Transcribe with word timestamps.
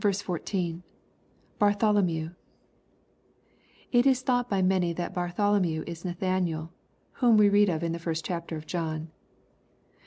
14.— 0.00 0.82
[Bartholomew.] 1.58 2.30
It 3.92 4.06
is 4.06 4.22
thought 4.22 4.48
by 4.48 4.62
many 4.62 4.94
that 4.94 5.12
Bartholomew 5.12 5.84
is 5.86 6.06
Nathanael, 6.06 6.72
whom 7.20 7.36
we 7.36 7.50
read 7.50 7.68
of 7.68 7.82
in 7.82 7.92
the 7.92 7.98
first 7.98 8.24
chapter 8.24 8.56
of 8.56 8.66
John. 8.66 9.10